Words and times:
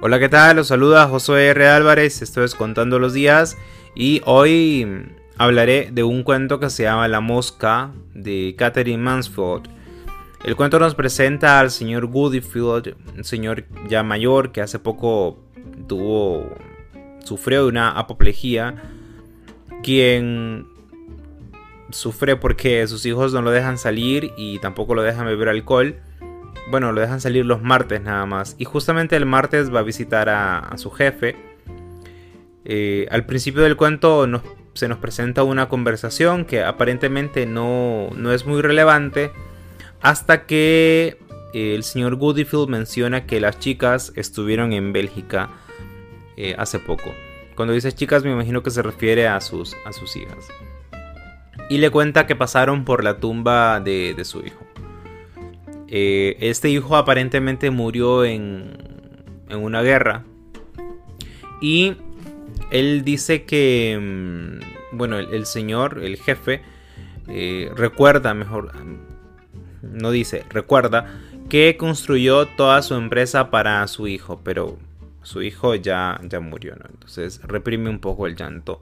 Hola, 0.00 0.20
¿qué 0.20 0.28
tal? 0.28 0.54
Los 0.54 0.68
saluda 0.68 1.08
Josué 1.08 1.48
R. 1.48 1.66
Álvarez, 1.66 2.22
esto 2.22 2.44
es 2.44 2.54
Contando 2.54 3.00
los 3.00 3.14
Días 3.14 3.58
y 3.96 4.22
hoy 4.26 5.08
hablaré 5.38 5.90
de 5.90 6.04
un 6.04 6.22
cuento 6.22 6.60
que 6.60 6.70
se 6.70 6.84
llama 6.84 7.08
La 7.08 7.20
Mosca 7.20 7.90
de 8.14 8.54
Catherine 8.56 9.02
Mansfield. 9.02 9.68
El 10.44 10.54
cuento 10.54 10.78
nos 10.78 10.94
presenta 10.94 11.58
al 11.58 11.72
señor 11.72 12.06
Goodyfield, 12.06 12.94
un 13.16 13.24
señor 13.24 13.64
ya 13.88 14.04
mayor 14.04 14.52
que 14.52 14.60
hace 14.60 14.78
poco 14.78 15.40
tuvo, 15.88 16.48
sufrió 17.24 17.64
de 17.64 17.68
una 17.68 17.90
apoplejía, 17.90 18.80
quien 19.82 20.68
sufre 21.90 22.36
porque 22.36 22.86
sus 22.86 23.04
hijos 23.04 23.32
no 23.32 23.42
lo 23.42 23.50
dejan 23.50 23.78
salir 23.78 24.30
y 24.36 24.60
tampoco 24.60 24.94
lo 24.94 25.02
dejan 25.02 25.26
beber 25.26 25.48
alcohol 25.48 25.96
bueno, 26.70 26.92
lo 26.92 27.00
dejan 27.00 27.20
salir 27.20 27.46
los 27.46 27.62
martes 27.62 28.00
nada 28.02 28.26
más. 28.26 28.54
Y 28.58 28.64
justamente 28.64 29.16
el 29.16 29.26
martes 29.26 29.72
va 29.74 29.80
a 29.80 29.82
visitar 29.82 30.28
a, 30.28 30.76
su 30.76 30.90
jefe. 30.90 31.36
Eh, 32.64 33.06
al 33.10 33.24
principio 33.24 33.62
del 33.62 33.76
cuento 33.76 34.26
se 34.74 34.88
nos 34.88 34.98
presenta 34.98 35.42
una 35.42 35.68
conversación 35.68 36.44
que 36.44 36.62
aparentemente 36.62 37.46
no, 37.46 38.10
es 38.32 38.46
muy 38.46 38.60
relevante. 38.62 39.32
Hasta 40.00 40.46
que 40.46 41.18
eh, 41.54 41.74
el 41.74 41.82
señor 41.82 42.16
Goodyfield 42.16 42.68
menciona 42.68 43.26
que 43.26 43.40
las 43.40 43.58
chicas 43.58 44.12
estuvieron 44.14 44.72
en 44.72 44.92
Bélgica 44.92 45.50
eh, 46.36 46.54
hace 46.58 46.78
poco. 46.78 47.14
Cuando 47.56 47.74
dice 47.74 47.92
chicas 47.92 48.22
me 48.22 48.30
imagino 48.30 48.62
que 48.62 48.70
se 48.70 48.82
refiere 48.82 49.26
a 49.26 49.40
sus, 49.40 49.74
a 49.84 49.92
sus 49.92 50.14
hijas. 50.14 50.46
Y 51.68 51.78
le 51.78 51.90
cuenta 51.90 52.26
que 52.26 52.36
pasaron 52.36 52.84
por 52.84 53.02
la 53.02 53.18
tumba 53.18 53.80
de 53.80 54.14
su 54.24 54.40
hijo. 54.40 54.67
Eh, 55.90 56.36
este 56.40 56.70
hijo 56.70 56.96
aparentemente 56.96 57.70
murió 57.70 58.24
en, 58.24 58.76
en 59.48 59.58
una 59.58 59.82
guerra. 59.82 60.24
Y 61.60 61.96
él 62.70 63.02
dice 63.04 63.44
que, 63.44 63.98
mm, 64.00 64.96
bueno, 64.96 65.18
el, 65.18 65.46
señor, 65.46 66.00
el 66.02 66.16
jefe, 66.16 66.62
eh, 67.28 67.70
recuerda, 67.74 68.34
mejor, 68.34 68.72
no 69.82 70.10
dice, 70.10 70.44
recuerda 70.50 71.20
que 71.48 71.76
construyó 71.76 72.46
toda 72.46 72.82
su 72.82 72.94
empresa 72.94 73.50
para 73.50 73.86
su 73.88 74.06
hijo, 74.06 74.40
pero 74.44 74.78
su 75.22 75.42
hijo 75.42 75.74
ya, 75.74 76.20
ya 76.24 76.40
murió, 76.40 76.76
¿no? 76.76 76.84
Entonces 76.90 77.40
reprime 77.42 77.88
un 77.90 78.00
poco 78.00 78.26
el 78.26 78.36
llanto. 78.36 78.80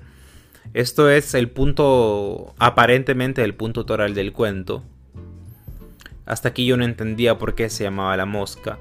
Esto 0.74 1.08
es 1.08 1.34
el 1.34 1.48
punto, 1.48 2.54
aparentemente 2.58 3.42
el 3.44 3.54
punto 3.54 3.86
toral 3.86 4.14
del 4.14 4.32
cuento. 4.32 4.82
Hasta 6.26 6.48
aquí 6.48 6.66
yo 6.66 6.76
no 6.76 6.84
entendía 6.84 7.38
por 7.38 7.54
qué 7.54 7.70
se 7.70 7.84
llamaba 7.84 8.16
la 8.16 8.26
mosca. 8.26 8.78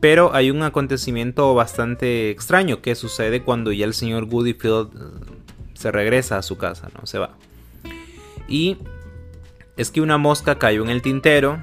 Pero 0.00 0.32
hay 0.34 0.50
un 0.50 0.62
acontecimiento 0.62 1.54
bastante 1.54 2.30
extraño 2.30 2.80
que 2.82 2.94
sucede 2.94 3.42
cuando 3.42 3.72
ya 3.72 3.84
el 3.84 3.94
señor 3.94 4.26
Goodyfield 4.26 4.90
eh, 4.94 5.36
se 5.74 5.90
regresa 5.90 6.38
a 6.38 6.42
su 6.42 6.56
casa, 6.56 6.88
¿no? 6.94 7.06
Se 7.06 7.18
va. 7.18 7.30
Y 8.46 8.76
es 9.76 9.90
que 9.90 10.00
una 10.00 10.18
mosca 10.18 10.58
cayó 10.58 10.82
en 10.82 10.90
el 10.90 11.02
tintero, 11.02 11.62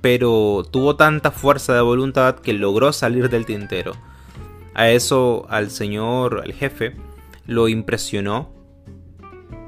pero 0.00 0.64
tuvo 0.70 0.96
tanta 0.96 1.30
fuerza 1.30 1.74
de 1.74 1.80
voluntad 1.80 2.36
que 2.36 2.52
logró 2.52 2.92
salir 2.92 3.28
del 3.28 3.44
tintero. 3.44 3.92
A 4.74 4.88
eso 4.88 5.46
al 5.50 5.70
señor, 5.70 6.42
al 6.44 6.52
jefe, 6.52 6.96
lo 7.46 7.68
impresionó 7.68 8.50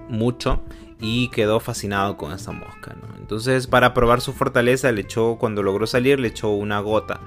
mucho 0.09 0.62
y 1.00 1.28
quedó 1.28 1.61
fascinado 1.61 2.16
con 2.16 2.33
esa 2.33 2.52
mosca. 2.52 2.97
Entonces, 3.19 3.66
para 3.66 3.92
probar 3.92 4.20
su 4.20 4.33
fortaleza, 4.33 4.92
le 4.92 5.03
echó, 5.03 5.36
cuando 5.36 5.62
logró 5.62 5.86
salir, 5.86 6.20
le 6.20 6.28
echó 6.28 6.50
una 6.50 6.80
gota 6.80 7.20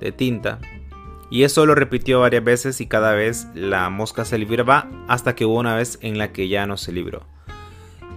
de 0.00 0.12
tinta. 0.12 0.58
Y 1.30 1.44
eso 1.44 1.64
lo 1.64 1.74
repitió 1.74 2.20
varias 2.20 2.42
veces 2.42 2.80
y 2.80 2.86
cada 2.86 3.12
vez 3.12 3.46
la 3.54 3.88
mosca 3.88 4.24
se 4.24 4.38
libraba 4.38 4.88
hasta 5.06 5.34
que 5.34 5.44
hubo 5.44 5.58
una 5.58 5.76
vez 5.76 5.98
en 6.02 6.18
la 6.18 6.32
que 6.32 6.48
ya 6.48 6.66
no 6.66 6.76
se 6.76 6.92
libró. 6.92 7.24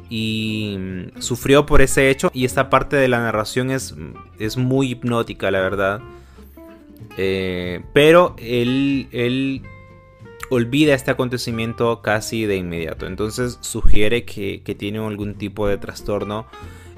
Y 0.10 0.78
mm, 0.80 1.22
sufrió 1.22 1.66
por 1.66 1.82
ese 1.82 2.10
hecho 2.10 2.32
y 2.34 2.46
esta 2.46 2.70
parte 2.70 2.96
de 2.96 3.08
la 3.08 3.20
narración 3.20 3.70
es, 3.70 3.96
es 4.40 4.58
muy 4.58 4.92
hipnótica, 4.92 5.52
la 5.52 5.60
verdad. 5.60 6.02
Eh, 7.18 7.84
pero 7.94 8.36
él, 8.40 9.08
él 9.12 9.62
olvida 10.50 10.94
este 10.94 11.12
acontecimiento 11.12 12.02
casi 12.02 12.46
de 12.46 12.58
inmediato. 12.58 13.08
Entonces 13.08 13.58
sugiere 13.62 14.26
que, 14.26 14.62
tiene 14.78 15.00
algún 15.00 15.36
tipo 15.36 15.68
de 15.68 15.78
trastorno 15.78 16.48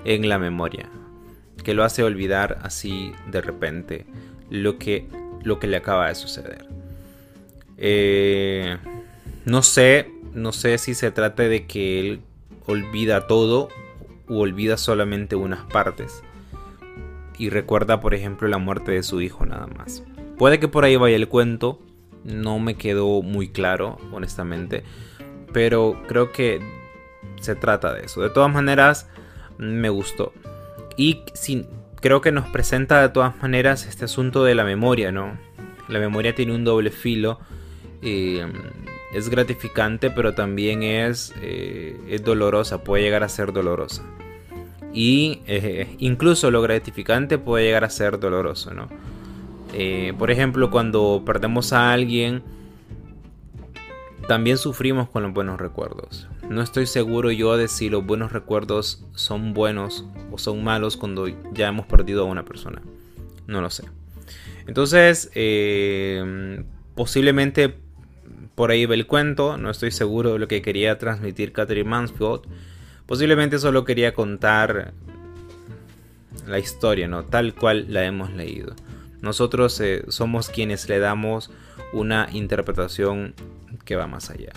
en 0.03 0.27
la 0.29 0.39
memoria. 0.39 0.89
Que 1.63 1.73
lo 1.73 1.83
hace 1.83 2.03
olvidar 2.03 2.59
así 2.63 3.11
de 3.31 3.41
repente 3.41 4.05
lo 4.49 4.77
que, 4.77 5.07
lo 5.43 5.59
que 5.59 5.67
le 5.67 5.77
acaba 5.77 6.09
de 6.09 6.15
suceder. 6.15 6.65
Eh, 7.77 8.77
no 9.45 9.63
sé, 9.63 10.11
no 10.33 10.51
sé 10.51 10.77
si 10.77 10.93
se 10.93 11.11
trata 11.11 11.43
de 11.43 11.65
que 11.65 11.99
él 11.99 12.21
olvida 12.67 13.27
todo 13.27 13.69
o 14.27 14.39
olvida 14.39 14.77
solamente 14.77 15.35
unas 15.35 15.63
partes. 15.71 16.23
Y 17.37 17.49
recuerda, 17.49 17.99
por 17.99 18.13
ejemplo, 18.13 18.47
la 18.47 18.57
muerte 18.57 18.91
de 18.91 19.03
su 19.03 19.21
hijo 19.21 19.45
nada 19.45 19.67
más. 19.67 20.03
Puede 20.37 20.59
que 20.59 20.67
por 20.67 20.85
ahí 20.85 20.95
vaya 20.95 21.15
el 21.15 21.27
cuento, 21.27 21.79
no 22.25 22.59
me 22.59 22.75
quedó 22.75 23.21
muy 23.21 23.49
claro, 23.49 23.97
honestamente. 24.11 24.83
Pero 25.53 26.01
creo 26.07 26.31
que 26.31 26.59
se 27.39 27.55
trata 27.55 27.93
de 27.93 28.05
eso. 28.05 28.21
De 28.21 28.29
todas 28.29 28.51
maneras, 28.51 29.07
me 29.57 29.89
gustó. 29.89 30.33
Y 30.97 31.23
creo 32.01 32.21
que 32.21 32.31
nos 32.31 32.47
presenta 32.49 33.01
de 33.01 33.09
todas 33.09 33.41
maneras 33.41 33.85
este 33.85 34.05
asunto 34.05 34.43
de 34.43 34.55
la 34.55 34.63
memoria, 34.63 35.11
¿no? 35.11 35.37
La 35.87 35.99
memoria 35.99 36.33
tiene 36.35 36.53
un 36.53 36.63
doble 36.63 36.91
filo. 36.91 37.39
Eh, 38.01 38.45
es 39.13 39.29
gratificante, 39.29 40.09
pero 40.09 40.33
también 40.33 40.83
es, 40.83 41.33
eh, 41.41 41.97
es, 42.09 42.23
dolorosa, 42.23 42.83
puede 42.83 43.03
llegar 43.03 43.23
a 43.23 43.29
ser 43.29 43.53
dolorosa. 43.53 44.03
Y 44.93 45.41
eh, 45.47 45.95
incluso 45.99 46.51
lo 46.51 46.61
gratificante 46.61 47.37
puede 47.37 47.65
llegar 47.65 47.83
a 47.83 47.89
ser 47.89 48.19
doloroso, 48.19 48.73
¿no? 48.73 48.89
Eh, 49.77 50.13
por 50.17 50.31
ejemplo, 50.31 50.71
cuando 50.71 51.23
perdemos 51.25 51.73
a 51.73 51.91
alguien, 51.91 52.43
también 54.25 54.57
sufrimos 54.57 55.09
con 55.09 55.23
los 55.23 55.33
buenos 55.33 55.59
recuerdos. 55.59 56.29
No 56.49 56.61
estoy 56.61 56.85
seguro 56.85 57.29
yo 57.31 57.57
de 57.57 57.67
si 57.67 57.89
los 57.89 58.05
buenos 58.05 58.31
recuerdos 58.31 59.05
son 59.15 59.53
buenos 59.53 60.05
o 60.31 60.37
son 60.37 60.63
malos 60.63 60.95
cuando 60.95 61.27
ya 61.53 61.67
hemos 61.67 61.85
perdido 61.87 62.23
a 62.23 62.25
una 62.25 62.45
persona. 62.45 62.81
No 63.47 63.59
lo 63.59 63.69
sé. 63.69 63.83
Entonces, 64.65 65.29
eh, 65.35 66.63
posiblemente 66.95 67.75
por 68.55 68.71
ahí 68.71 68.85
ve 68.85 68.95
el 68.95 69.07
cuento. 69.07 69.57
No 69.57 69.69
estoy 69.69 69.91
seguro 69.91 70.33
de 70.33 70.39
lo 70.39 70.47
que 70.47 70.61
quería 70.61 70.97
transmitir 70.97 71.51
Catherine 71.51 71.89
Mansfield. 71.89 72.43
Posiblemente 73.05 73.59
solo 73.59 73.83
quería 73.83 74.13
contar 74.13 74.93
la 76.47 76.59
historia, 76.59 77.09
¿no? 77.09 77.25
Tal 77.25 77.53
cual 77.53 77.87
la 77.89 78.05
hemos 78.05 78.31
leído. 78.31 78.73
Nosotros 79.25 79.81
eh, 79.81 80.03
somos 80.07 80.49
quienes 80.49 80.87
le 80.87 80.99
damos 80.99 81.49
una 81.93 82.29
interpretación 82.31 83.33
que 83.83 83.95
va 83.95 84.05
más 84.05 84.29
allá. 84.29 84.51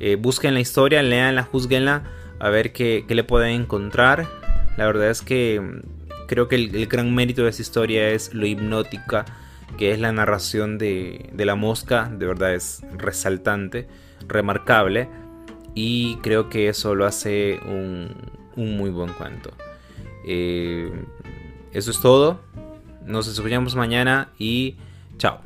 Eh, 0.00 0.16
busquen 0.16 0.54
la 0.54 0.60
historia, 0.60 1.04
leanla, 1.04 1.44
juzguenla, 1.44 2.02
a 2.40 2.48
ver 2.48 2.72
qué, 2.72 3.04
le 3.08 3.22
pueden 3.22 3.52
encontrar. 3.52 4.26
La 4.76 4.86
verdad 4.86 5.08
es 5.08 5.22
que 5.22 5.60
mm, 5.60 6.26
creo 6.26 6.48
que 6.48 6.56
el, 6.56 6.86
gran 6.88 7.14
mérito 7.14 7.44
de 7.44 7.50
esta 7.50 7.62
historia 7.62 8.08
es 8.08 8.34
lo 8.34 8.44
hipnótica 8.44 9.24
que 9.78 9.92
es 9.92 10.00
la 10.00 10.10
narración 10.10 10.76
de, 10.76 11.30
la 11.36 11.54
mosca. 11.54 12.10
De 12.12 12.26
verdad 12.26 12.52
es 12.52 12.82
resaltante, 12.98 13.86
remarcable. 14.26 15.08
Y 15.76 16.16
creo 16.22 16.50
que 16.50 16.68
eso 16.68 16.96
lo 16.96 17.06
hace 17.06 17.60
un, 17.64 18.16
muy 18.56 18.90
buen 18.90 19.12
cuento. 19.12 19.52
Eh, 20.26 20.90
eso 21.72 21.92
es 21.92 22.00
todo. 22.00 22.40
Nos 23.06 23.28
escuchamos 23.28 23.74
mañana 23.74 24.28
y 24.38 24.76
chao. 25.18 25.40